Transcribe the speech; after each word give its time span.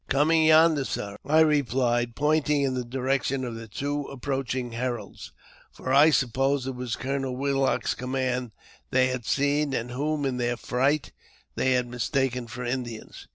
•* 0.05 0.07
Coming 0.09 0.45
yonder, 0.45 0.83
sir," 0.83 1.15
I 1.23 1.41
replied, 1.41 2.15
pointing 2.15 2.63
in 2.63 2.73
the 2.73 2.83
direction 2.83 3.45
of 3.45 3.53
the 3.53 3.67
two 3.67 4.05
approaching 4.07 4.71
heralds; 4.71 5.31
for 5.71 5.93
I 5.93 6.09
supposed 6.09 6.65
it 6.65 6.71
was 6.71 6.95
Colonel 6.95 7.33
408. 7.33 7.35
AUTOBIOGBAPHY 7.35 7.51
OF 7.51 7.61
Willock's 7.67 7.93
command 7.93 8.51
they 8.89 9.07
had 9.09 9.25
seen, 9.27 9.73
and 9.75 9.91
whom, 9.91 10.25
in 10.25 10.37
their 10.37 10.57
fright, 10.57 11.11
they 11.53 11.73
had 11.73 11.85
mistaken 11.87 12.47
for 12.47 12.65
Indians. 12.65 13.27